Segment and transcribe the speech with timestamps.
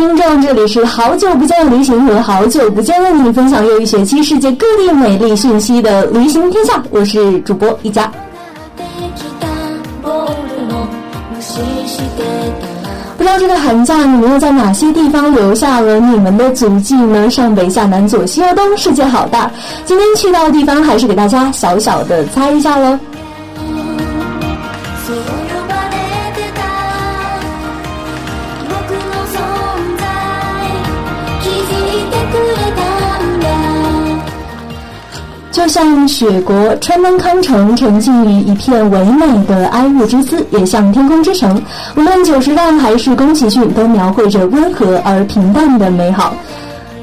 [0.00, 8.10] 听众，这里是好久不见的旅行和好久不见为你，分享又一学期世界各地美丽讯息的旅行天下，我是主播一佳。
[13.18, 17.28] 不知道这个寒假你们又在哪些地方留下了你们的足迹呢？
[17.28, 19.50] 上北下南左西右东，世界好大。
[19.84, 22.98] 今天去到的地方，还是给大家小小的猜一下喽。
[35.70, 41.62] 像雪国川南康城沉浸于一片唯美的哀乐之姿，也像天空之城，
[41.94, 46.34] 无论久石让还是宫崎骏，都描绘着温和而平淡的美好。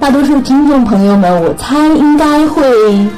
[0.01, 2.61] 大多数听众朋友们，我猜应该会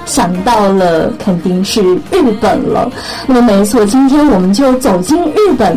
[0.05, 2.87] 想到了，肯定是日本了。
[3.25, 5.75] 那么没错，今天我们就走进日本。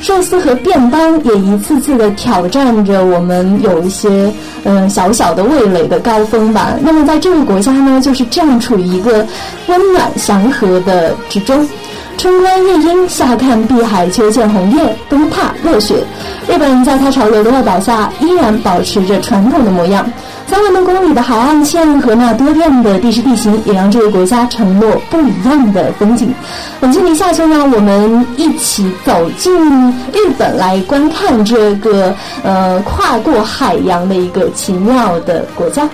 [0.00, 4.32] 寿司和便当也一次次的挑战着我们有一些
[4.64, 6.74] 嗯小小的味蕾的高峰吧。
[6.80, 9.26] 那么在这个国家呢，就是这样处于一个
[9.66, 11.66] 温暖祥和的之中。
[12.18, 15.96] 春观夜莺，夏看碧海，秋见红叶，冬踏落雪。
[16.48, 20.10] 日本在它潮流的外表下，依然保持着传统的模样。
[20.48, 26.32] 三万多公里的海岸线和那多变的地势地形，也让这个国家承诺不一样的风景。
[26.80, 29.52] 本期的下就让我们一起走进
[30.12, 35.88] 日本，来观看这个呃跨过海洋的一个奇妙的国家。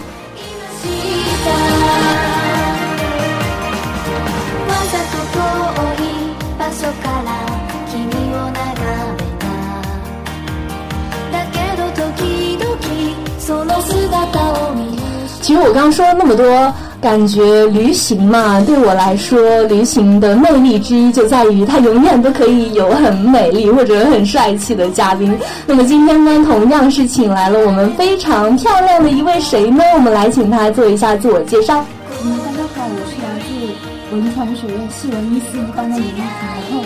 [15.64, 25.38] 我刚说了那么多，感觉旅行嘛，对我来说，旅行的魅力之一就在于它永远都可以有很美丽或者很帅气的嘉宾。
[25.66, 29.82] 那么今天呢，同样是请来了我们非常漂亮的一位谁呢？
[29.94, 31.84] 我们来请她做一下自我介绍。
[32.24, 36.84] 嗯，大家好，我是来自文传学院戏文一四一班的李丽婷，然后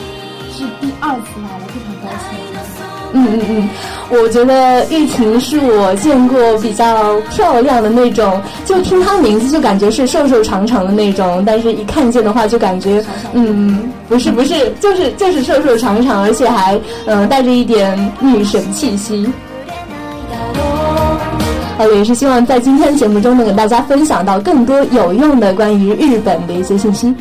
[0.53, 1.41] 是第二次，
[3.19, 3.69] 嗯嗯嗯，
[4.10, 19.27] 我觉得玉婷是我见过比较漂亮的那种，就听她名字就感觉是瘦瘦长长的那种，但是一看见的话就感觉，嗯，不是不是，就是就是瘦瘦长长，而且还嗯带着一点女神气息。
[21.78, 27.15] 呃，也是希望在今天节目中能给大家分享到更多有用的关于日本的一些信息。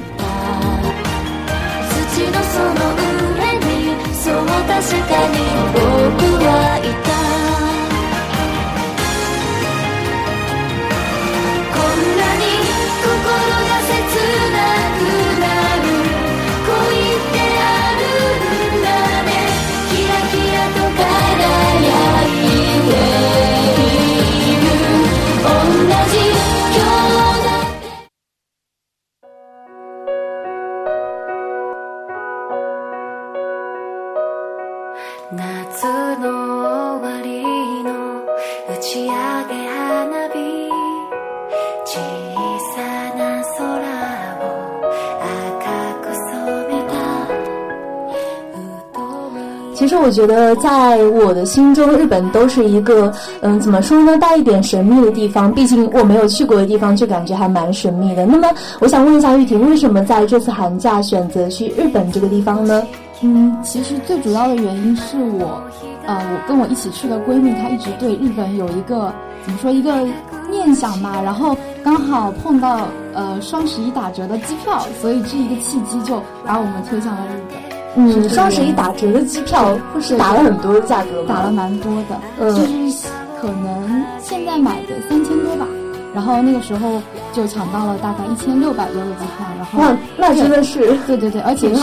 [49.75, 55.53] 其实我觉得，在我的心中，日本都是一个，嗯，怎么说呢，带一点神秘的地方。
[55.53, 58.25] 毕竟我没有去过的地方，就感觉还蛮神秘的。
[58.25, 58.49] 那么，
[58.79, 62.81] 我想问一下玉婷，为什么在这次寒假选择去日本这个地方呢？
[63.21, 65.61] 嗯，其实最主要的原因是我，
[66.07, 69.13] 呃，我跟我一起去的闺蜜，她一直对日本有一个
[69.43, 70.07] 怎么说一个
[70.49, 71.21] 念想吧。
[71.23, 77.75] 然后刚好碰到呃双十一打折的机票，所以这一个契机就把我们推向了日本。
[77.97, 82.61] 嗯，双十一打折的机票是打了很多的价格，打了蛮多的，嗯，就
[82.91, 83.07] 是
[83.39, 85.65] 可能现在买的三千多吧，
[86.13, 91.81] 然后那个时候就抢到了大概一千六百多的机票，然后那，那真的是对对对，而且是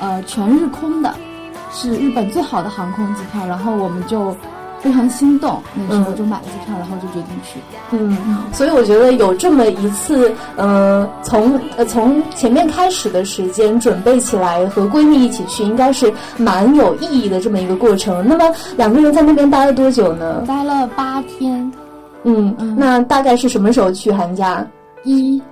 [0.00, 1.14] 呃全日空的，
[1.78, 4.34] 是日本最好的航空机票，然后我们就
[4.80, 7.60] 非常心动，那时候就买了机票，然后就决定去。
[7.90, 8.16] 嗯，
[8.50, 18.26] 所以我觉得有这么一次，呃，从呃从前面开始的时间准备起来，和闺蜜一起去，应该是蛮有意义的这么一个过程。
[18.26, 20.42] 那么两个人在那边待了多久呢？
[20.46, 21.70] 待了八天。
[22.24, 24.66] 嗯，那大概是什么时候去寒假？
[25.04, 25.42] 一。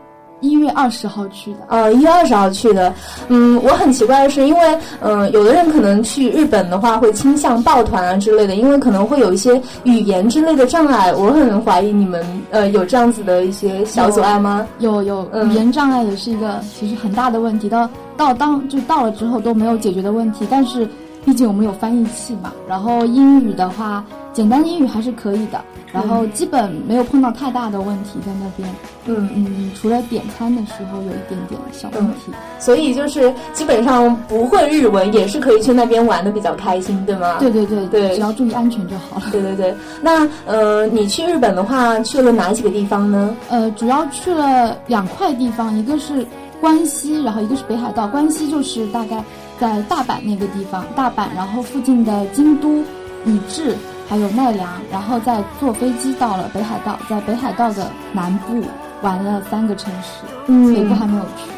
[0.44, 2.92] 一月二十号去的，呃，一月二十号去的。
[3.28, 11.12] 嗯，我很奇怪的是，因为嗯，有的人可能去日本的话会倾向抱团啊之类的，因为可能会有一些语言之类的障碍。
[11.14, 14.66] 我很怀疑你们呃有这样子的一些小阻碍吗？
[14.80, 17.68] 有有，语言障碍也是一个其实很大的问题。
[17.68, 20.86] 到到当就到了之后都没有解决的问题，但是
[21.24, 22.52] 毕竟我们有翻译器嘛。
[22.68, 25.60] 然后英语的话，简单英语还是可以的。
[25.94, 28.68] 然后基本没有碰到太大的问题在那边，
[29.06, 37.36] 嗯嗯，除了点餐的时候有一点点小问题，所以就是基本上不会日文也是可以去那边玩的比较开心，对吗？
[37.38, 39.26] 对对对对，只要注意安全就好了。
[39.30, 43.36] 对对对，那呃，你去日本的话去了哪几个地方呢？
[43.48, 46.26] 呃，主要去了两块地方，一个是
[46.60, 48.08] 关西，然后一个是北海道。
[48.08, 49.22] 关西就是大概
[49.60, 52.82] 在大阪那个地方，大阪，然后附近的京都、
[53.26, 53.76] 宇治。
[54.08, 58.62] 还有奈良，然后再坐飞机到了北海道，在北海道的南部
[59.02, 61.50] 玩了三个城市，嗯，北部还没有去。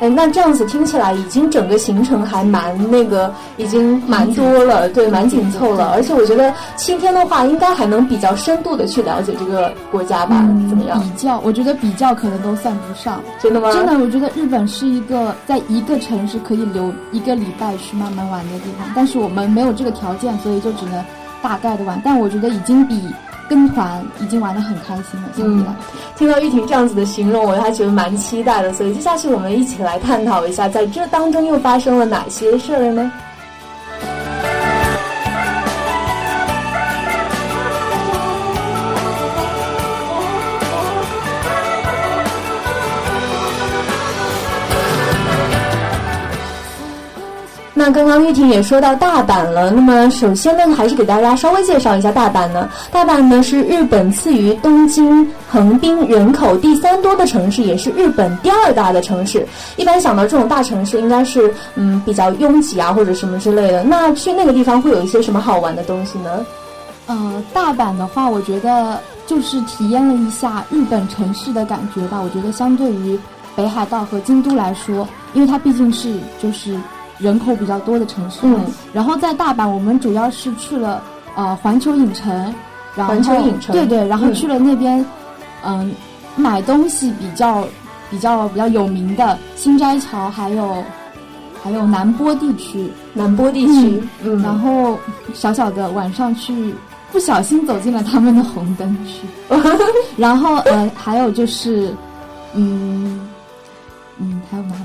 [0.00, 5.92] 哎，那这样子听起来，已经整个行程还蛮那个，已经蛮多了，对，蛮紧凑了。
[5.92, 10.38] 而且我觉得七天的话，应该还能比较深度的去了解这个国家吧？
[10.68, 11.00] 怎么样？
[11.00, 13.20] 比较，我觉得比较可能都算不上。
[13.40, 13.72] 真的吗？
[13.72, 21.02] 真的，我觉得日本是一个在一个城市可以留一个礼拜去慢慢玩的地方，但是我们没有这个条件，所以就只能。
[21.44, 23.06] 大概的玩，但我觉得已经比
[23.50, 25.28] 跟团已经玩的很开心了。
[25.36, 25.66] 嗯，
[26.16, 28.72] 听到玉婷这样子的形容，我还觉得蛮期待的。
[28.72, 33.12] 所以接下去我们一起来探讨一下，在这当中又发生了哪些事儿呢？
[47.84, 52.66] 那刚刚玉婷也说到大阪了，那么首先呢，还是给大家稍微介绍一下大阪呢。
[52.90, 59.46] 大阪呢是日本次于东京、横滨人口第三多的城市，也是日本第二大的城市。
[59.76, 63.84] 一般想到这种大城市，应该是嗯比较拥挤啊，或者什么之类的。
[63.84, 66.46] 那去那个地方会有一些什么好玩的东西呢？
[67.06, 72.18] 呃，大阪的话，我觉得就是体验了一下日本城市的感觉吧。
[72.18, 73.20] 我觉得相对于
[73.54, 76.74] 北海道和京都来说，因为它毕竟是就是。
[77.18, 81.02] 人口比较多的城市，嗯，然后在大阪，我们主要是去了
[81.36, 82.32] 呃环球影城，
[82.96, 85.04] 然后环球影城，对对，然后去了那边，
[85.64, 85.92] 嗯，
[86.36, 87.64] 买东西比较
[88.10, 90.82] 比较比较有名的新斋桥，还有
[91.62, 94.98] 还有南波地区，南波地区，嗯，然后
[95.32, 96.74] 小小的晚上去，
[97.12, 99.26] 不小心走进了他们的红灯区，
[100.16, 101.94] 然后呃还有就是
[102.54, 103.20] 嗯
[104.18, 104.83] 嗯还有哪里？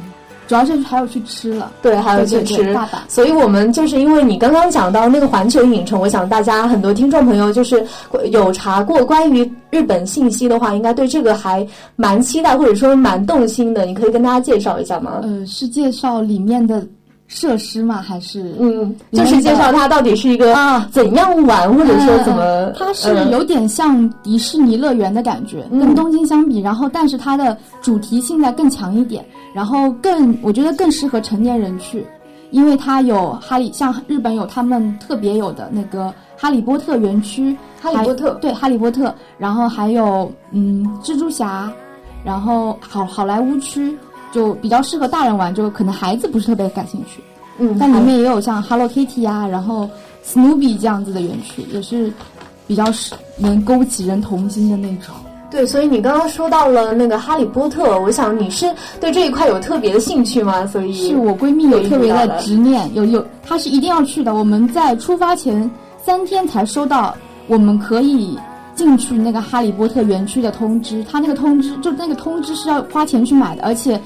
[0.50, 2.74] 主要是还有去吃了，对，还有去吃。
[2.74, 7.86] 大阪，所以我们就是因为你刚刚讲到那个环球影城，我想大家很多听众朋友就是
[8.32, 11.64] 有查过关于日本信息的话，应该对这个还
[11.96, 13.86] 蛮期待，或者说蛮动心的。
[13.86, 15.20] 你可以跟大家介绍一下吗？
[15.22, 16.84] 呃，是介绍里面的
[17.28, 18.02] 设施吗？
[18.02, 22.74] 还是嗯，就是介绍它到底是一个啊怎样玩，或者说怎么？
[22.76, 29.24] 它是有点像迪士尼乐园的感觉，跟东京相比，然后但是它的主题性在更强一点。
[29.54, 32.06] 然后更，我觉得更适合成年人去，
[32.52, 41.72] 因为它有哈利，像日本有他们特别有的那个哈利波特园区，哈利波特对哈利波特，然后还有嗯蜘蛛侠，
[42.24, 43.98] 然后好好莱坞区
[44.32, 47.22] 就比较适合大人玩，就可能孩子不是特别感兴趣，
[47.58, 49.90] 嗯，但里面也有像 Hello Kitty 啊，然后
[50.24, 52.14] Snoopy 这样子的园区，也是
[52.68, 55.16] 比较是能勾起人童心的那种。
[55.52, 60.66] 对，所以你刚刚说到了那个哈利波特，我想你是对这一块有特别的兴趣吗？
[60.68, 64.36] 所以是我闺蜜有特别的执念，有有，她是一定要去的。
[64.36, 65.70] 我们在出发前
[66.04, 67.16] 三天才收到
[67.48, 68.38] 我们可以
[68.76, 74.00] 进去那个哈利波特园区的通知，他那个通知就那个通知是要花钱去买的，而且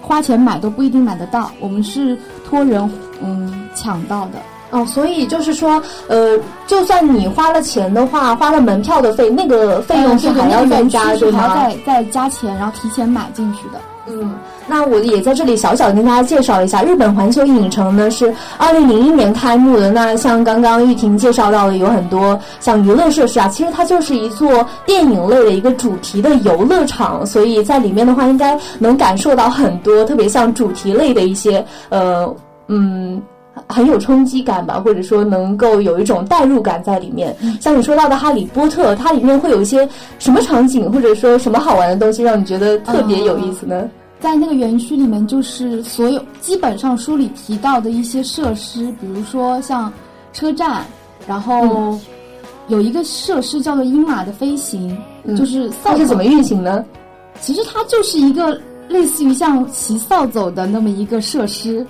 [0.00, 1.50] 花钱买都不一定买得到。
[1.58, 2.16] 我们是
[2.48, 2.88] 托人
[3.20, 4.38] 嗯抢到的。
[4.70, 11.40] 哦，所以就是说，呃，就算你花了钱的话，花了门票的费，那个费用是还要再加，对吗？
[11.40, 13.80] 还要再再加钱，然后提前买进去的。
[14.10, 14.34] 嗯，
[14.66, 19.90] 那我也在这里小小的跟大家介绍一下，日本环球影城呢是二零零一年开幕的。
[19.90, 32.34] 那像刚刚玉婷介绍到的，有很多像娱乐设施啊，其实它就是一座电影类的一个主题的游乐场，所以在里面的话，应该能感受到很多特别像主题类的一些，呃，
[32.66, 33.22] 嗯。
[33.68, 37.36] 很有冲击感吧，或者说能够有一种代入感在里面。
[37.60, 43.88] 像你说到的《哈利波特》，它里面会有一些什么场景，或者说什么好玩的东西，让你觉得特别有意思呢？
[44.20, 49.92] 在那个园区里面，就是所有基本上书里提到的一些设施，比如说像
[50.32, 50.84] 车站，
[51.26, 51.96] 然后
[52.66, 54.96] 有一个设施叫做鹰马的飞行，
[55.36, 56.84] 就是它是怎么运行呢？
[57.40, 61.86] 其实它就是一个类似于像骑扫帚的那么一个设施。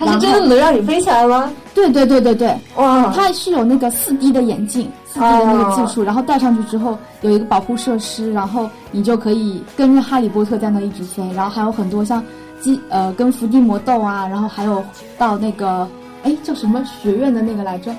[0.00, 1.52] 它是真的能让你飞起来吗？
[1.74, 3.12] 对对对对对，哇！
[3.14, 12.22] 它是有那个四 D 的眼镜，四 D 的那个技术，然后戴上去之后有一个保护设施，然后你就可以跟着哈利波特在那一直飞，然后还有很多像
[12.60, 14.82] 机呃跟伏地魔斗啊，然后还有
[15.16, 15.86] 到那个
[16.24, 17.94] 哎叫什么学院的那个来着？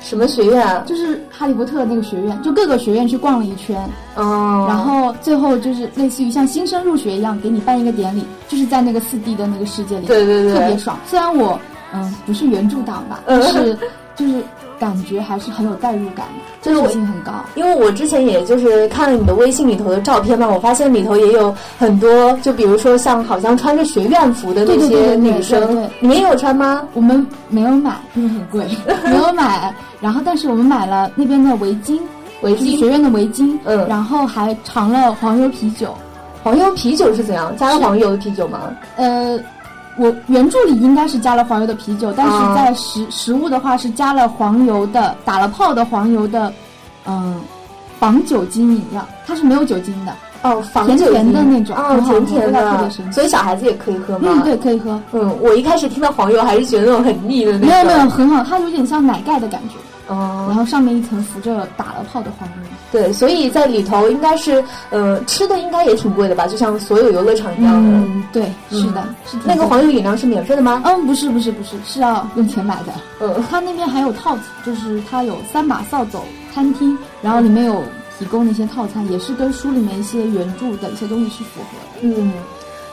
[0.00, 0.82] 什么学院啊？
[0.86, 3.78] 就是哈利波特那个学院，就各个学院去逛了一圈，
[4.16, 10.98] 哦，然后最后就是类似于像新生入学一样，给你办一个典礼，就是在那个四 D 的那个世界里，对对对，特别爽。
[11.06, 11.58] 虽然我
[11.92, 13.78] 嗯不是原著党吧，但是
[14.16, 14.42] 就是
[14.80, 17.30] 感觉还是很有代入感的，真实性很高。
[17.54, 26.82] 因为我之前也就是看了你的微信里头的照片嘛，我发现里头也有很多，就比如说像好像穿着学院服的那些女生，你们也有穿吗？
[26.94, 28.66] 我们没有买，因为很贵，
[29.04, 29.72] 没有买。
[30.00, 31.98] 然后，但是我们买了那边的围巾，
[32.40, 35.94] 围巾学院的围巾，嗯，然后还尝了黄油啤酒。
[36.42, 37.54] 黄油啤酒是怎样？
[37.58, 38.60] 加了黄油的啤酒吗？
[38.96, 39.38] 呃，
[39.96, 46.52] 我原著里应该是加了黄油的啤酒，但是在食食物的话是加了黄油的，打了泡的黄油的，
[47.06, 47.40] 嗯，
[47.98, 50.12] 防酒精饮料，它是没有酒精的。
[50.42, 54.28] 哦，甜甜的那种，哦，甜甜的，所以小孩子也可以喝吗？
[54.32, 54.98] 嗯，对，可以喝。
[55.12, 57.68] 嗯，我一开始听到黄油还是觉得那种很腻的那种。
[57.68, 59.74] 没有没有，很好，它有点像奶盖的感觉。
[60.10, 62.54] 哦，然后上面一层浮着打了泡的黄油。
[62.92, 66.46] 对，所以在里头应该是，呃，吃的应该也挺贵的吧？
[66.46, 67.88] 就像所有游乐场一样的。
[67.90, 69.38] 嗯，对，是的，是。
[69.44, 70.82] 那个黄油饮料是免费的吗？
[70.84, 72.92] 嗯，不是，不是，不是，是要用钱买的。
[73.20, 76.18] 嗯，它那边还有套子，就是它有三把扫帚
[76.52, 77.82] 餐厅，然后里面有。
[78.18, 82.14] 提供的一些套餐也是跟书里面一些原著的一些东西是符合的。
[82.20, 82.30] 嗯，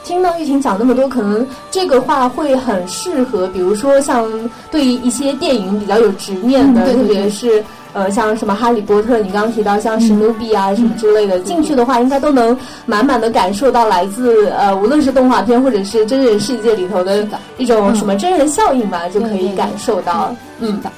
[0.04, 4.30] 听到玉婷讲那么多，可能这个话会很适合，比如说像
[4.72, 7.62] 对于一些电影比较有执念的，特别是
[7.92, 17.28] 呃像什么哈利波特，你刚刚提到像史努比啊什么之类的，进去的话应该都能满满的感受到来自呃无论是动画片或者是真人世界里头的
[17.58, 20.34] 一种什么真人效应吧，就可以感受到。
[20.60, 20.90] 嗯的。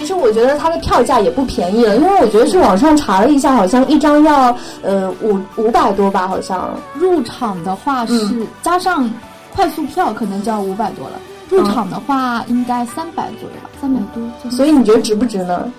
[0.00, 9.08] 其实我觉得它的票价也不便宜了，因为我觉得去网上查了一下，好像一张要呃五五百多吧，好像入场的话是加上
[9.54, 14.50] 快速票可能就要五百多了，入场的话应该三百左右吧，三百多。
[14.50, 15.70] 所以你觉得值不值呢？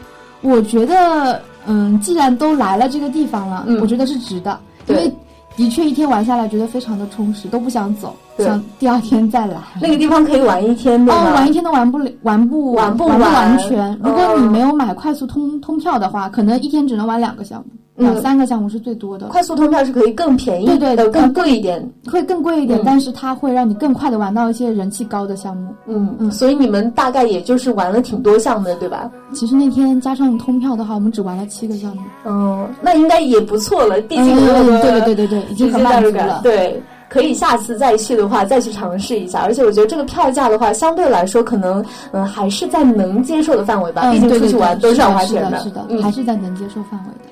[0.41, 5.11] 我觉得嗯，既然都来了这个地方了，我觉得是值的，因为。
[5.57, 9.57] 的确，一天玩下来觉得非常的充实，都不想走，想第二天再来。
[9.81, 13.99] 那个地方可以玩一天的哦，玩一天都玩不了，玩不玩不完全。
[14.03, 17.65] 如果你没有买快速通通票的话，可能一天只能玩两个项目。
[17.95, 25.71] 两三个项目是最多的，快速通票是可以更便宜，对对的，更贵一点，会更贵一点，但是它会让你更快的玩到一些人气高的项目。
[25.85, 29.11] 嗯嗯，所以你们大概也就是玩了挺多项目的，对吧？
[29.33, 32.01] 其实那天加上通票的话，我们只玩了七个项目。
[32.25, 36.39] 嗯，那应该也不错了，毕竟对对对对对，已经很满足了。
[36.41, 39.41] 对，可以下次再去的话再去尝试一下。
[39.41, 44.09] 而且我觉得这个票价的话，相对来说可能嗯还是在能接受的范围吧。
[44.13, 47.29] 毕竟出去玩都是要花钱的，是的，还是在能接受范围的。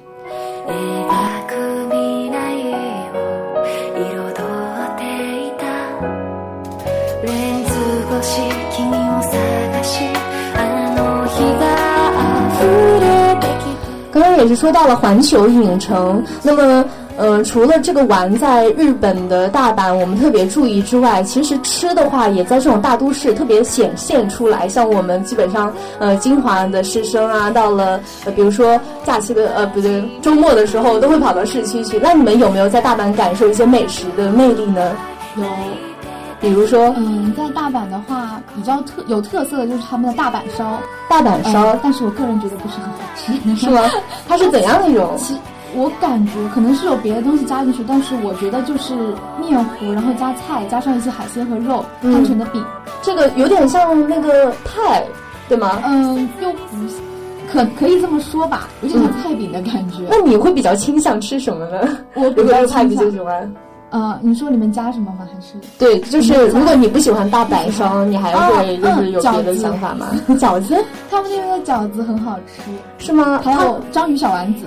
[14.12, 16.84] 刚刚也是说到了环球影城，那么。
[17.20, 24.70] 呃，除了这个玩在日本的大阪，我们特别注意之外，其实吃的话也在这种大都市特别显现出来。
[24.70, 32.00] 像我们基本上，呃，金华的师生啊，到了呃，比如说假期的呃，不对，周末的时候都会跑到市区去。
[32.00, 34.96] 那你们有没有在大阪感受一些美食的魅力呢？
[35.36, 35.44] 有，
[36.40, 43.82] 比如说，嗯，在大阪的话，比较特有特色的就是他们的大阪烧，大阪烧，但是我个人觉得不是很好吃，是吗？
[44.26, 45.18] 它是怎样的一种？
[45.76, 48.94] 我感觉可能是有别的东西加进去，但是我觉得就是
[49.40, 52.64] 面糊，然后加菜，加上一些海鲜和肉摊成的饼，
[53.02, 55.06] 这个有点像那个派，
[55.48, 55.82] 对吗？
[55.86, 56.60] 嗯，又不，
[57.52, 60.04] 可可以这么说吧，有点像菜饼的感觉。
[60.10, 61.98] 那你会比较倾向吃什么呢？
[62.16, 63.52] 我比较菜比较喜欢。
[63.92, 65.28] 呃，你说里面加什么吗？
[65.34, 70.12] 还是对，就是如果你不喜欢大白烧，你还会就是有别的想法吗？
[70.38, 70.78] 饺子，
[71.10, 72.72] 他们那边的饺子很好吃，
[73.04, 73.42] 是吗？
[73.44, 74.66] 还有章鱼小丸子。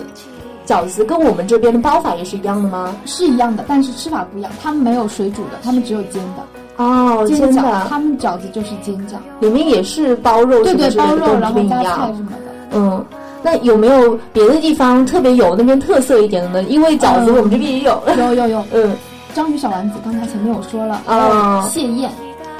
[0.72, 2.96] 饺子跟我们这边的包法也是一样的吗？
[3.04, 4.50] 是一样的，但是吃法不一样。
[4.62, 6.42] 他们没有水煮的，他们只有煎的。
[6.76, 12.16] 哦，煎饺，的，他们饺子就是煎饺，里面也是包肉对对，什么之类的，包肉然后加菜样。
[12.16, 12.36] 什么的。
[12.72, 13.04] 嗯，
[13.42, 16.62] 那有没有别的地方特别有那边特色一点的呢？
[16.68, 18.02] 因为饺子嗯我们这边也有。
[18.16, 18.96] 有有有， 嗯，
[19.34, 22.10] 章鱼小丸子，刚才前面我说了，哦还有蟹宴，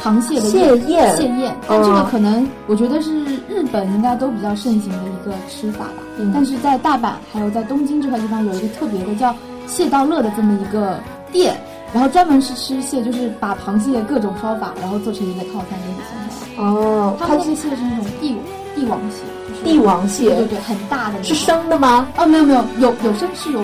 [0.03, 6.03] 螃蟹的蟹宴蟹宴，但这个哦可能我觉得是日本应该都比较盛行的一个吃法吧。
[6.19, 9.35] 嗯但是在大阪还有在东京这块地方有一个特别的叫
[9.67, 10.99] 蟹道乐的这么一个
[11.31, 11.57] 店，
[11.93, 16.81] 然后专门是吃蟹，就是把螃蟹各种烧法，然后做成一个套餐给你送过来。
[16.81, 18.37] 哦，它他们那个蟹是那种帝
[18.75, 22.07] 帝王蟹，就是帝王蟹对对对，很大的是生的吗？
[22.19, 23.61] 哦，没有没有，有有生是有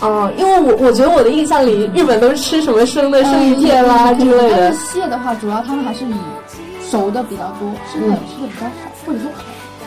[0.00, 0.06] 煮。
[0.06, 4.78] 哦，因为我我觉得我的印象里，日本都是吃什么生的生鱼片啦嗯之类的但是。
[4.86, 6.14] 蟹的话，主要他们还是以
[6.90, 8.72] 熟的比较多，生的嗯吃的比较少，
[9.06, 9.42] 或者说烤。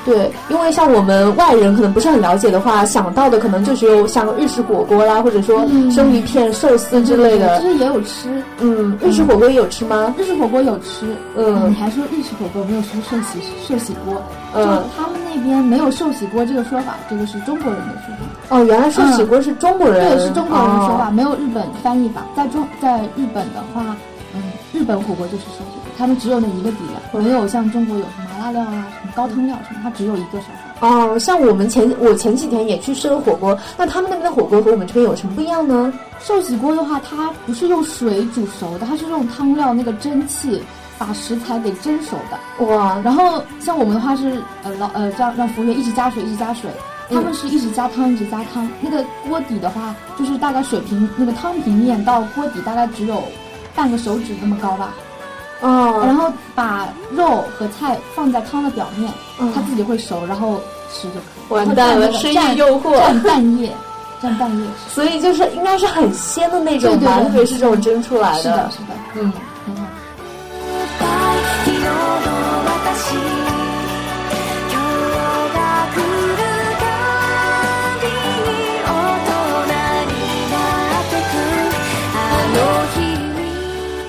[0.05, 7.67] 对，因为像我们外人可能不是很了解的话，想到的可能就只有像日式火锅啦，或者说嗯生鱼片、寿司之类的其。
[7.67, 10.15] 实也有吃，嗯，日式火锅也有吃吗？
[10.17, 11.05] 日式火锅有吃。
[11.35, 14.21] 嗯你还说日式火锅没有说寿喜寿喜锅？
[14.55, 18.55] 嗯他们那边没有寿喜锅这个说法，这个是中国人的说法。
[18.55, 22.23] 哦，原来寿喜锅是中国人，对，是中国人的说法，哦没有日本翻译法。
[22.35, 23.95] 在中在日本的话，
[24.33, 24.41] 嗯，
[24.73, 30.87] 日本火锅就是寿喜锅，他们只有那一个底料，没有像中国有什么麻辣料啊、什么高汤料什么，它只有一个烧法。
[30.87, 35.91] 哦，像我们前我前几天也去吃了火锅，那他们那边的火锅和我们这边有什么不一样呢？
[36.21, 40.61] 寿喜锅的话，它不是用水煮熟的，它是用汤料那个蒸汽
[40.99, 42.65] 把食材给蒸熟的。
[42.65, 46.69] 哇，然后像我们的话是呃老呃让让服务员一直加水一直加水，
[47.09, 48.69] 他们是一直加汤一直加汤。
[48.81, 53.23] 那个锅底的话，就是大概水平那个汤平面到锅底大概只有
[53.73, 54.93] 半个手指那么高吧。
[55.61, 60.59] 哦，然后把肉和菜放在汤的表面，嗯它自己会熟，然后
[60.91, 61.53] 吃就可以。
[61.53, 62.97] 完蛋了，深夜然后蘸那个诱惑。
[62.97, 63.75] 蘸蘸半叶，
[64.21, 64.93] 蘸半叶吃。
[64.93, 69.33] 所以就是应该是很鲜的那种吧，对对对特别是这种蒸出来的是的，是的，嗯。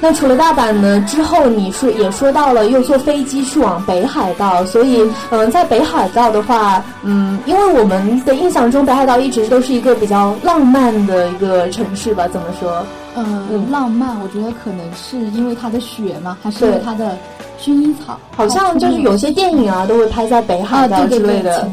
[0.03, 12.83] 那除了大阪呢，之后你说也说到了又坐飞机去往北海道，所以嗯、在北海道的话，嗯，因为我们的印象中北海道一直都是一个比较浪漫的一个城市吧，怎么说？
[13.14, 13.71] 嗯，嗯。
[13.71, 17.17] 浪漫，我觉得可能是因为它的雪嘛，还是因为它的
[17.61, 18.18] 薰衣草？
[18.35, 21.68] 好像就是有些电影啊都会拍在北海啊，道之类的。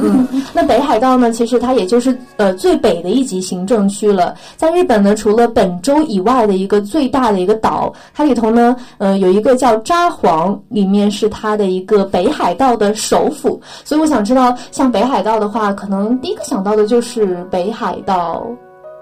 [0.00, 4.34] 嗯， 那北海道呢，其实它也就是呃最北的一级行政区了。
[4.56, 13.60] 在日本呢，除了本州以外的一个最大的一个岛，它里头呢，呃，有一个叫札幌，里面是它的一个北海道的首府。
[13.84, 18.46] 所以我想知道，像北海道的话，可能第一个想到的就是北海道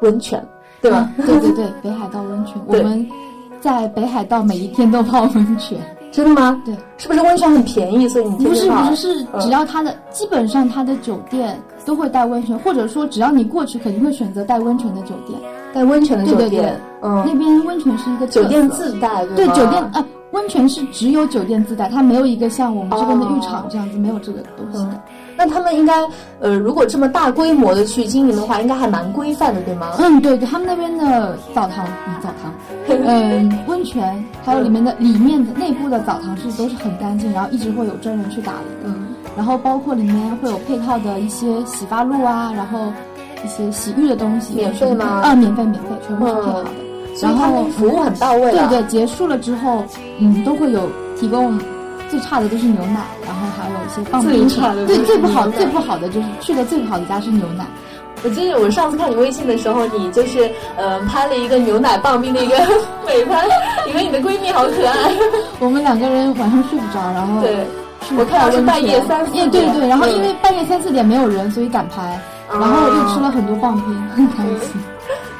[0.02, 0.40] 温泉，
[0.80, 1.10] 对吧？
[1.18, 3.06] 嗯对对对，北海道温泉，我们
[3.60, 5.78] 在北海道每一天都泡温泉。
[6.10, 6.60] 真的吗？
[6.64, 15.38] 对，是不是温泉很便宜，所以你天不是不是，是嗯只要它的基本上它的酒店都会带温泉，或者说只要你过去肯定会选择带温泉的酒店。
[15.72, 25.00] 带温泉的酒对对店，对嗯，那边温泉是一个酒店自带，对吗酒店呃，温泉是只有酒店自带，它没有一个像我们这边的浴场这样子，没有这个东西的。
[25.36, 25.94] 那他们应该，
[26.40, 29.92] 呃，如果这么大规模的去经营的话，应该还蛮规范的，对吗？
[30.00, 32.49] 嗯，对对，他们那边的澡堂，嗯，澡堂，
[33.06, 38.88] 嗯，温泉，还有里面的里面的内部的澡堂是都是很干净，然后一直会有专人去打理的。
[38.90, 42.92] 嗯，然后包括里面会有配套的一些洗发露啊，然后
[43.44, 46.70] 一些洗浴的东西，免费吗啊，免费免费，全部是配好的。
[47.16, 48.68] 所以他们服务很到位啊。
[48.68, 49.84] 对对，结束了之后，
[50.18, 51.58] 嗯，都会有提供。
[52.08, 57.64] 最差的都是牛奶，然后还有一些棒冰最差的都对最不好最不好的就是去的最不好的家是牛奶。
[58.22, 62.56] 我记得我上次看你微信的时候，你就是呃拍了一个牛奶棒冰的一个
[63.06, 63.46] 美拍，
[63.88, 65.12] 以为你的闺蜜好可爱。
[65.58, 67.66] 我们两个人晚上睡不着，然后对，
[68.18, 74.72] 我看到是半夜三四点对对，然后嗯因为半夜三四点没有人，所以敢拍，然后又吃了很多棒冰，很开心。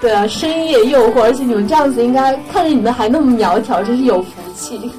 [0.00, 4.90] 对啊，深夜诱惑，而且你们这样子应该看着你们还那么苗条，真是有福气。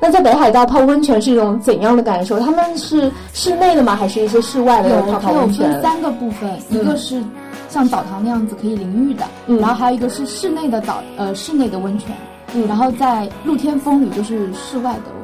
[0.00, 2.40] 那在北海道泡温泉是一种怎样的感受？
[2.40, 3.94] 他们是室内的吗？
[3.94, 5.82] 还是一些室外的有泡它有分泡温泉？
[5.82, 7.22] 三个部分，一个是
[7.68, 12.16] 像澡堂那样子可以淋浴的，嗯然后还有一个是室内的澡呃室内的温泉，
[12.54, 15.19] 嗯然后在露天风吕就是室外的温泉。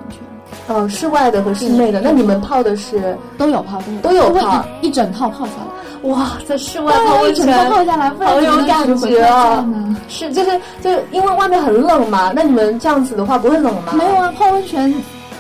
[0.69, 2.01] 哦，室外的和室内的。
[2.01, 9.65] 那你们泡的是都有泡，都有会泡一一整套泡下来，哇，在室外泡温泉，泡下来，好有感觉啊？
[10.09, 13.93] 是就是就是因为外面很冷嘛，那你们这样子的话不会冷吗？
[13.95, 14.93] 没有啊，泡温泉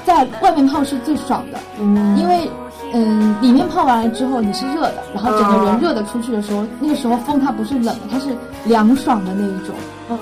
[0.04, 2.48] 在外面泡是最爽的，嗯，因为
[2.92, 8.28] 嗯，里面泡完了之后你是热的，然后整个哦人热的出去的时候，那个时候风它不是冷的，它是
[8.64, 9.74] 凉爽的那一种，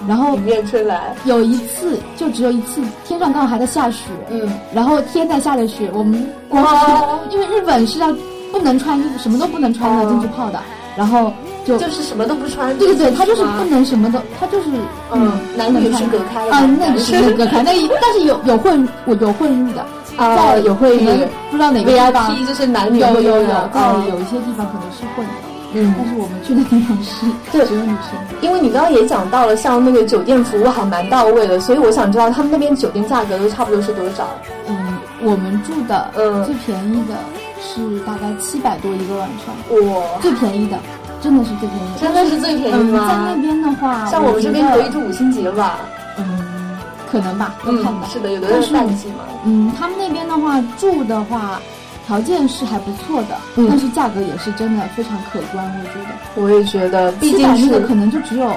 [0.09, 8.15] 然后迎面吹来，有一次就只有一次，天上刚好还在下雪，嗯，然后天在下着雪，我们光哇因为日本是要
[8.51, 10.61] 不能穿衣服，什么都不能穿的哦进去泡的，
[10.97, 11.33] 然后
[11.67, 14.69] 就就是什么都不穿，对对对，他就是不能什么都，他就是
[15.13, 16.53] 嗯男女是隔开的。
[16.53, 19.85] 啊，那男个是隔开，那一 但是有有混我有混入的，
[20.17, 25.33] 啊在有会可能语不知道哪个地方 VIP 就是男女有有有在有一些地方可能是混的，
[25.75, 28.19] 嗯但是我们去的地方是对只有女生。
[28.41, 34.29] 因为你刚刚也讲到了，像那个酒店服务还蛮到位的，所以我想知道他们那边酒店价格都差不多是多少？
[34.69, 37.15] 嗯，我们住的嗯最便宜的
[37.61, 39.55] 是大概七百多一个晚上，
[39.89, 40.79] 哇，最便宜的，
[41.21, 41.99] 真的是最便宜的。
[42.01, 43.09] 真的是最便宜嗯，吗？
[43.09, 45.79] 在那边的话，像我们这边可以住五星级了吧？
[46.19, 46.77] 嗯，
[47.11, 49.25] 可能吧，要嗯看的。，是的，有的是淡季嘛。
[49.45, 51.61] 嗯，他们那边的话住的话，
[52.07, 56.43] 条件是还不错的，嗯但是价格也是真的非常可观，我觉得。
[56.43, 58.55] 我也觉得，毕竟是那个可能就只有，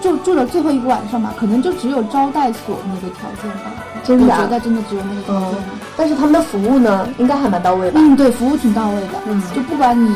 [0.00, 3.72] 就住了最后一个晚上吧，可能就只有招待所那个条件吧。
[4.04, 5.68] 真的啊我觉得真的只有那个条件吧。
[5.96, 8.00] 但是他们的服务呢，应该还蛮到位吧？
[8.00, 9.14] 嗯，对，服务挺到位的。
[9.26, 10.14] 嗯就不管你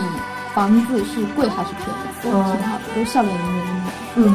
[0.55, 3.72] 房子是贵还是便宜，都挺好的，都笑脸迎人的
[4.14, 4.35] 那种。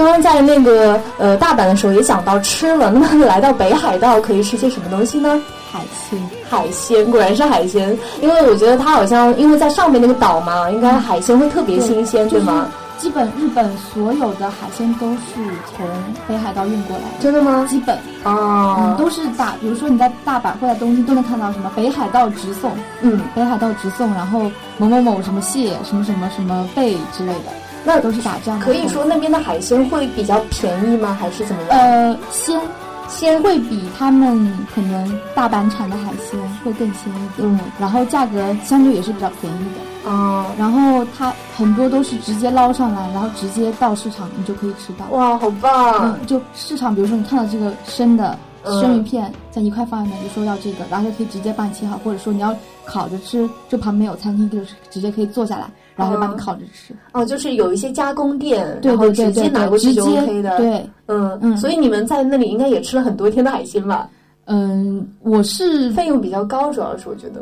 [0.00, 5.38] 刚刚在那个呃大阪的时候也讲到吃了，那么来到北海道可以吃些什么东西呢？
[5.70, 12.66] 海鲜，海鲜，果然是海鲜，因为我觉得它好像因为在上面那个岛嘛，应该海鲜会特别新鲜，对吗？？
[12.96, 15.34] 基本日本所有的海鲜都是
[15.76, 15.86] 从
[16.26, 17.66] 北海道运过来的，真的吗？
[17.68, 27.50] 基本哦嗯，都是大，比如说你在大阪或者东京都能看到什么北海道直送，嗯，北海道直送，然后某某某什么蟹，什么什么什么贝之类的，
[27.84, 28.66] 那都是打这样的。
[28.66, 31.16] 可以说那边的海鲜会比较便宜吗？
[31.18, 31.70] 还是怎么样？
[31.78, 32.60] 呃，鲜
[33.08, 40.10] 鲜会比他们可能大阪产的海鲜会更鲜一点，嗯然后价格相对也是比较便宜的。
[40.10, 45.04] 哦，然后它很多都是直接捞上来，然后直接到市场你就可以吃到。
[45.10, 46.16] 哇，好棒！
[46.20, 56.94] 嗯，就市场，比如说你看到这个生的嗯生鱼片，在一块放在那，就说要这个，然后就可以直接帮你切好，或者说你要烤着吃，就旁边有餐厅，就是直接可以坐下来，然后帮你烤着吃。
[57.12, 64.08] 哦，就是有一些加工店，对然后直接拿过去就 OK 的。，对，嗯嗯所以你们在那里应该也吃了很多天的海鲜吧？
[64.46, 67.40] 嗯，我是费用比较高，主要是我觉得。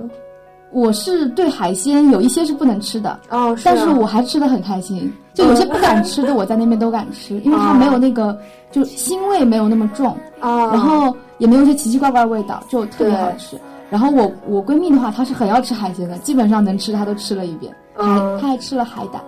[0.70, 5.11] 我是对海鲜有一些是不能吃的，哦，是啊但是我还吃的很开心。
[5.32, 8.38] 就有些不敢吃的，我在那边都敢吃，因为它哦没有那个
[8.70, 13.56] 就腥味没有那么重，啊，然后也没有一些奇奇怪怪的味道，就特别好吃。
[13.90, 19.22] 然后我我闺蜜的话，她是很要吃海鲜的，基本上能吃她都吃了一遍，她还吃了海胆，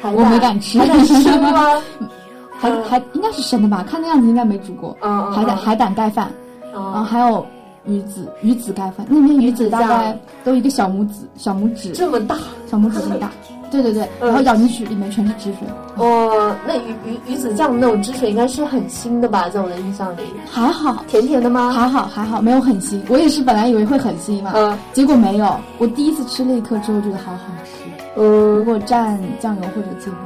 [0.00, 0.78] 海我没敢吃。
[1.04, 1.82] 生吗？
[2.56, 3.84] 还还应该是生的吧？
[3.88, 4.96] 看那样子应该没煮过。
[5.02, 6.30] 嗯，海胆海胆盖饭，
[6.72, 7.44] 然后啊，还有
[7.84, 11.90] 鱼子鱼子盖饭，那边鱼子大概都一个小拇指小拇指。
[11.90, 12.36] 这么大。
[12.70, 13.30] 小拇指这么大，
[13.70, 19.48] 对对对，然后咬进去里面全是汁水，哦，那鱼鱼鱼子酱那种汁水应该是很腥的吧？
[19.48, 21.04] 在我的印象里，还好。
[21.08, 21.70] 甜甜的吗？
[21.72, 23.00] 还好还好，没有很腥。
[23.08, 25.56] 我也是本来以为会很腥嘛，嗯结果没有。
[25.78, 27.70] 我第一次吃那一颗之后觉得好好吃，
[28.16, 30.18] 嗯如果蘸酱油或者芥末，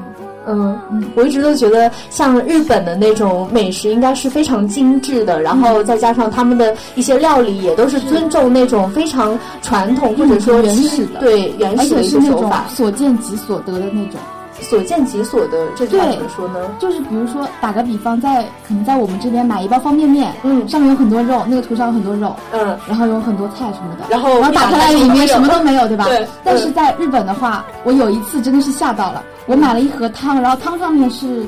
[0.48, 14.14] 嗯嗯，我一直都觉得像日本的那种美食应该是非常精致的，然后再加上他们的一些料理也都是尊重那种非常传统或者说嗯原始的对原始的一种个手法，所见即所得的那种。
[14.60, 16.60] 所见即所的，这句话怎么说呢？
[16.78, 20.68] 就是比如说打个比方，在可能在我们这边买一包方便面，嗯。
[20.68, 26.04] 上面有很多肉，那个图上有很多肉，嗯，然后有很多菜什么的，然后然后打开来里面什么都没有，对吧？
[26.04, 31.46] 对但是在日本的话，我有一次真的是吓到了，我买了一盒汤，然后汤上面是，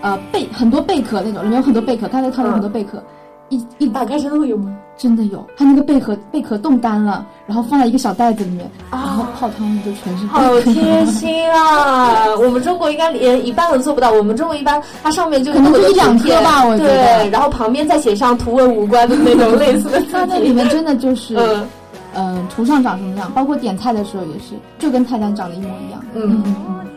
[0.00, 3.02] 呃贝很多贝壳那种，里面有很多贝壳，它那个汤里有很多贝壳，
[3.48, 4.74] 一一打开真的会有吗？
[4.96, 10.60] 真的有，它那个贝壳贝壳冻干了，然后放在一个小袋子里面，然后泡汤里就全是贝好。
[10.62, 12.26] 贴心啊！
[12.36, 14.10] 我们中国应该连一半都做不到。
[14.10, 20.52] 我们中国一般它上面就可能就一两图片颗吧我觉得对，然后旁边再写上图文无关的那种类似的字它那里。
[20.52, 21.68] 面真的就是，嗯
[22.14, 26.04] 嗯、图上长什么样，包括点菜的时候也是，就跟菜单长得一模一样。
[26.14, 26.87] 嗯嗯嗯。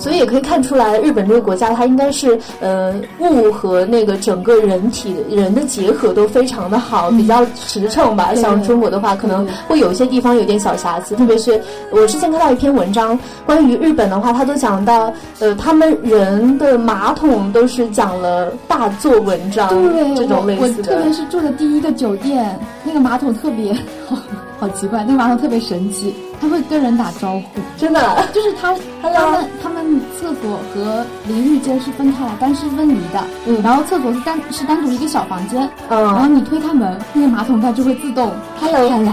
[0.00, 8.34] 所以也可以看出来，日本这个国家它应该是呃物和那个整个人体人的结合都非常的好，比较实诚吧。
[8.34, 11.60] 像中国的话，可能会有一些地方有点小瑕疵，特别是
[11.92, 21.12] 我之前看到一篇文章，关于日本的话，他都讲到呃他们人的马桶都是讲了大做文章对，这种类似的特别。
[21.12, 23.74] 是住的第一个酒店，那个马桶特别
[24.08, 24.16] 好，
[24.60, 28.00] 好奇怪，那个马桶特别神奇，它会跟人打招呼，真的，
[28.34, 33.62] 就是它 Hello 他们他们厕所和淋浴间是分开来，干湿分离的，嗯。
[33.62, 36.02] 然后厕所是单是单独一个小房间，嗯。
[36.02, 39.12] 然后嗯你推开门，那个马桶盖就会自动 Hello 开来，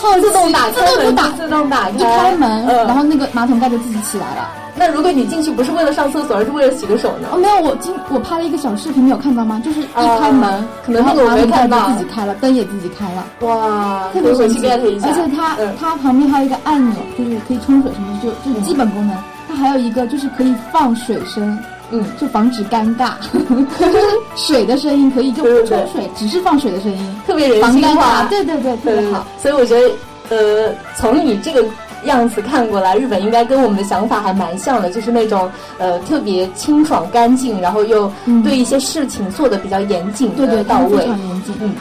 [0.07, 4.49] 好自动打开门，自动打自动打开，一开门，嗯然后那个马桶盖就自己起来了。
[4.75, 7.27] 那如果你进去不是为了上厕所，而是为了洗个手呢？
[7.31, 9.61] 哦，没有，我今我拍了一个小视频，你有看到吗？
[9.63, 14.67] 就是一啊开门，可能那个马桶盖看到就自己开了，灯也自己开了，哇，特别神奇。
[14.67, 19.15] 而且它、嗯它旁边还有一个按钮，就是可以冲水什么的，就就是基本功能。
[19.47, 21.57] 它还有一个就是可以放水声，
[21.93, 23.11] 嗯，就防止尴尬，
[23.79, 23.97] 就是
[24.35, 29.25] 水的声音可以就冲水，只是放水的声音，特别人性化。，对对对，特别好。。
[29.37, 29.91] 所以我觉得，
[30.29, 31.63] 呃，从你这个
[32.05, 41.53] 样子看过来，日本应该跟我们的想法还蛮像的，就是那种呃特别清爽干净，然后又嗯对一些事情做的比较严谨对对，到位严谨。
[41.61, 41.75] 嗯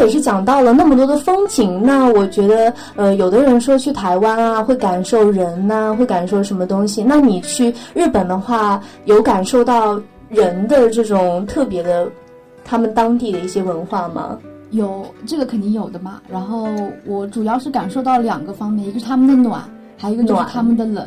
[0.00, 7.02] 也是讲到了那么多的风景，那我觉得，呃，有的人说去台湾啊，会感受人呐、会感受什么东西。
[7.02, 12.10] 那你去日本的话，有感受到人的这种特别的，
[12.64, 14.38] 他们当地的一些文化吗？
[14.70, 16.20] 有这个肯定有的嘛。
[16.28, 16.68] 然后
[17.04, 19.62] 我主要是感受到两个方面，一个是他们的暖，
[19.96, 21.06] 还有一个就是暖他们的冷。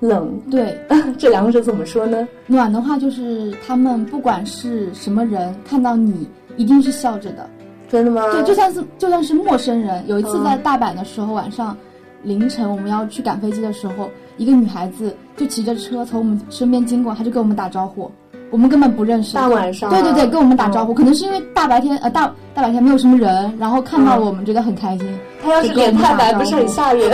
[0.00, 0.78] 冷，对，
[1.16, 2.26] 这两者怎么说呢？
[2.46, 7.48] 暖的话就是他们不管是什么人，看到你一定是笑着的。
[7.94, 8.22] 真的吗？
[8.32, 11.76] 对，就算是就算是陌生人，有一次嗯在大阪的时候，晚上
[12.24, 18.10] 凌晨我们要去赶飞机的时候，一个女孩子就骑着车从我们身边经过，她就跟我们打招呼，
[18.50, 19.36] 我们根本不认识。
[19.36, 25.16] 大晚上啊对对对，跟我们打招呼，可能是因为大白天呃大大白天没有什么人，然后看到我们觉得很开心。
[25.40, 27.08] 她要是脸太白，不是很吓人？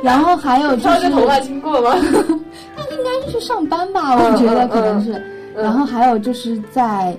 [0.00, 1.96] 然后还有就是 挑着头发经过吗？
[2.92, 5.12] 应该是去上班吧，我觉得可能是。
[5.14, 5.24] 嗯
[5.60, 7.16] 然后还有就是在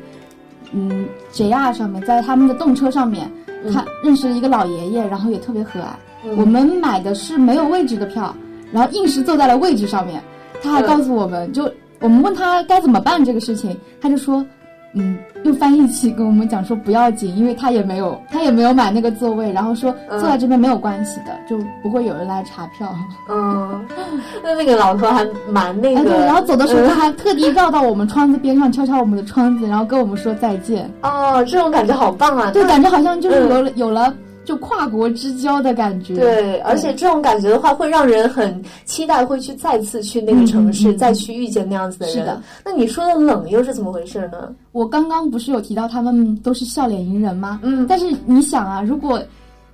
[0.74, 3.32] 嗯 JR 上面，在他们的动车上面，
[3.74, 5.84] 他认识了一个老爷爷，然后也特别和蔼。
[6.26, 8.36] 嗯我们买的是没有位置的票，
[8.72, 10.22] 然后硬是坐在了位置上面。
[10.62, 14.46] 他还嗯告诉我们，就我们问他该怎么办这个事情，他就说。
[14.94, 22.88] 嗯，用翻译器跟我们讲说不要紧，因为他也没有他也没有买那个座位，然后说嗯坐在这边没有关系的，就不会有人来查票。
[23.30, 23.86] 嗯，
[24.44, 26.10] 那那个老头还蛮那哎，个。
[26.10, 30.90] 对，然后走的时候嗯他还特地绕到我们窗子边上，敲敲我们的窗子，然后跟我们说再见。
[31.02, 32.50] 哦，这种感觉好棒啊！
[32.52, 34.14] 对，感觉好像就是嗯有了、有了
[34.50, 36.16] 就跨国之交的感觉。
[36.16, 42.16] 对，而且这种感觉的话，会让人很期待，会去再次去那个城市，再去遇见那样子的人。
[42.16, 42.42] 是的。
[42.66, 44.52] 那你说的冷又是怎么回事呢？
[44.72, 47.60] 我刚刚不是有提到他们都是笑脸迎人吗？
[47.62, 49.22] 嗯但是你想啊，如果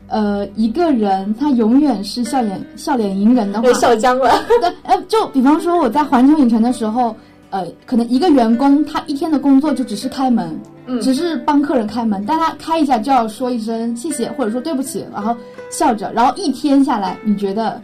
[0.07, 4.43] 呃一个人他永远是笑脸笑脸迎人的话又，笑僵了。
[4.59, 7.15] 对，呃，就比方说我在环球影城的时候，
[7.55, 10.99] 呃，可能一个员工他一天的工作就只是开门，嗯。
[10.99, 15.33] 只是帮客人开门，但他开一下就要说一声谢谢，或者说对不起，然后
[15.69, 17.81] 笑着，然后一天下来，你觉得，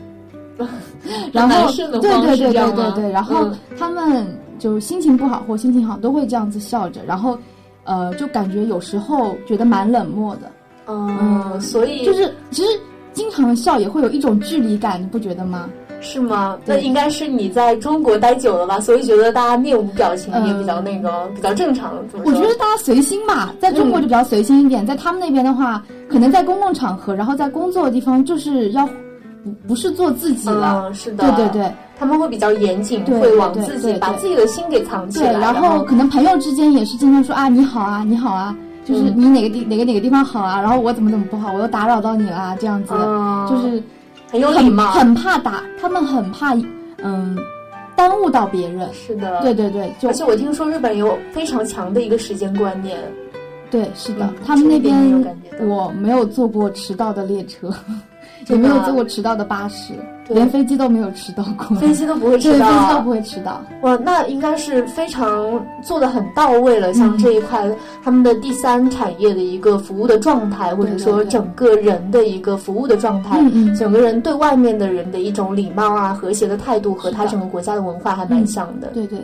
[1.31, 3.57] 然后对对对对对对，然后嗯。
[3.79, 4.27] 他们
[4.59, 7.39] 就心情不好或心情好都会这样子笑着，然后
[7.85, 10.51] 呃，就感觉有时候觉得蛮冷漠的，
[10.87, 12.69] 嗯，所以就是其实
[13.13, 15.69] 经常笑也会有一种距离感，你不觉得吗？
[16.01, 16.57] 是吗？
[16.65, 21.33] 那应该是你在中国待久了吧，所以觉得大家面无表情也比较那个、嗯。
[21.35, 21.93] 比较正常。
[22.25, 22.33] 我？
[22.33, 30.83] 觉得大家随心吧，在中国就比较随心一点，在他们那边的话，可能在公共场合，然后在工作的地方，就是要不不是做自己了。
[30.87, 31.71] 嗯，是的，对对对。
[31.99, 42.91] 他们会比较严谨，会往自己把自己的心给藏起对，来，然后可能朋友之间也是经常说啊你好啊你好啊，就是嗯你哪个地、哪个哪个地方好啊，然后我怎么怎么不好，我又打扰到你啦，这样子。
[42.91, 43.47] 的，嗯。
[43.47, 43.83] 就是
[44.31, 46.55] 很有礼貌，很怕打，他们很怕
[47.03, 47.37] 嗯
[47.97, 48.87] 耽误到别人。
[48.93, 52.97] 是的，对对对，就而且我听说日本有非常强的一个时间观念，
[53.69, 57.69] 对，是的，嗯他们那边我没有坐过迟到的列车，
[58.47, 59.93] 也没有坐过迟到的巴士，
[60.25, 61.77] 对连飞机都没有迟到过。
[61.77, 63.61] 飞机都不会，迟到，飞机都不会迟到。
[63.81, 66.93] 哇，那应该是非常做的很到位了。
[66.93, 67.69] 像嗯这一块，
[68.03, 78.87] 他们的第三产业的一个服务的状态，或者说整个人的一个服务的状态，嗯嗯整个人对外面的人的一种礼貌啊、和谐的态度，和他整个国家的文化还蛮像的。
[78.93, 79.19] 对对。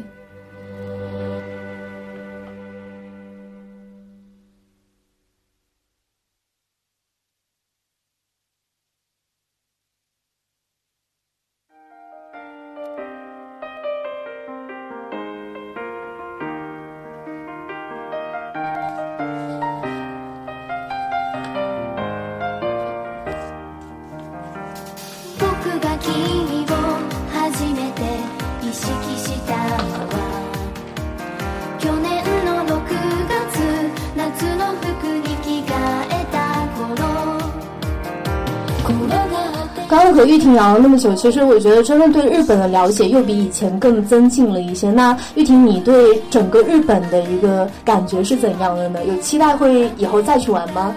[40.18, 44.90] 和玉婷聊了那么久，其实我觉得真的对日本的了解又比以前更增进了一些。
[44.92, 49.00] 那玉婷，你对整个日本的一个感觉是怎样的呢？
[49.06, 50.96] 有期待会以后再去玩吗？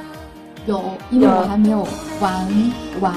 [0.65, 1.87] 有，因为我还没有
[2.19, 2.33] 玩
[3.03, 3.15] 玩，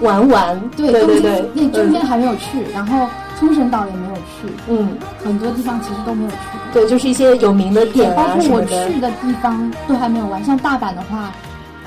[0.00, 3.08] 玩玩，对对对对，那中间还没有去，然后
[3.40, 4.90] 冲绳岛也没有去，嗯，
[5.24, 6.36] 很多地方其实都没有去。
[6.72, 8.60] 对，就是一些有名的点包括我。
[8.62, 11.32] 去的地方都还没有玩，像大阪的话，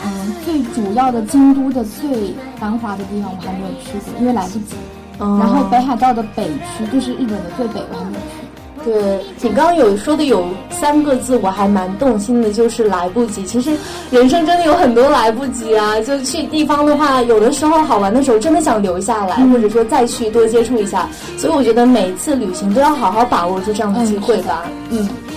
[0.05, 4.75] 嗯，最主要的京都的最繁华的地方我还没有去过，因为来不及。
[5.19, 8.43] 嗯然后北海道的北区就是日本的最北，我还没有去。
[8.83, 13.45] 对你刚刚有说的有三个字，我还蛮动心的，就是来不及。
[13.45, 13.71] 其实
[14.11, 16.01] 人生真的有很多来不及啊！
[16.01, 21.07] 就去地方的话，有的时候好玩的时候，真的想留下来，或者说再去多接触一下。
[21.37, 24.63] 所以我觉得每次旅行都要好好把握住这样的机会吧。
[24.89, 25.07] 嗯。
[25.07, 25.32] こ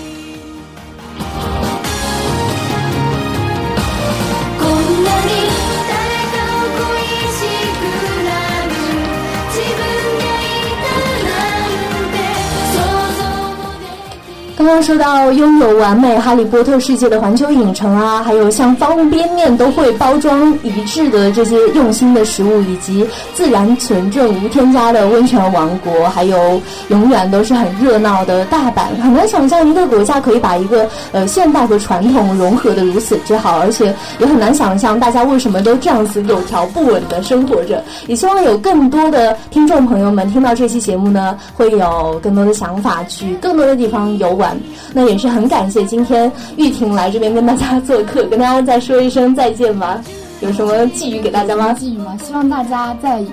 [14.67, 37.85] 刚刚说到拥有完美哈利波特世界的环球影城啊，还有像方便面都会包装一致的这些用心的食物，以及自然纯正无添加的温泉王国，还有永远都是很热闹的大阪，很难想象一个国家可以把一个呃现代和传统融合的如此之好，而且也很难想象大家为什么都这样子有条不紊的生活着。
[38.09, 44.56] 也希望有更多的听众朋友们听到这期节目呢，会有更多的想法去更多的地方游玩。
[44.93, 50.03] 那也是很感谢今天玉婷来这边跟大家做客，跟大家再说一声再见吧。
[50.41, 51.73] 有什么寄语给大家吗？
[51.73, 53.25] 寄语吗，希望大家在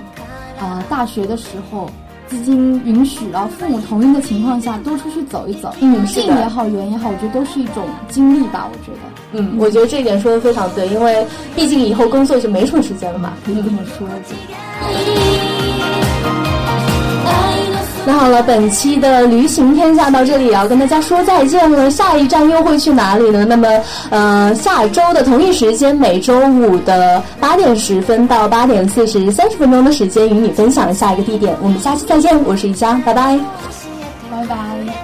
[0.58, 1.90] 呃大学的时候。
[2.26, 5.72] 资金允许，然后父母同意的情况下，多出去走一走。
[5.80, 8.66] 嗯是的近也好，远也好，我觉得都是一种经历吧。
[8.72, 8.98] 我觉得
[9.32, 13.34] 嗯，我觉得这一点说的非常对，因为毕竟以后工作就没什么时间了嘛。
[13.44, 14.08] 可以这么说。
[18.06, 21.90] 那好了，本期的旅行天下到这里也要跟大家说再见了。
[21.90, 23.46] 下一站又会去哪里呢？
[23.48, 23.66] 那么，
[24.10, 31.56] 呃，下周的同一时间，每周五的八点十分到八点四十三十分钟的时间，与你分享下一个地点。
[31.62, 33.38] 我们下期再见，我是宜佳，拜拜。
[34.30, 35.03] 拜拜。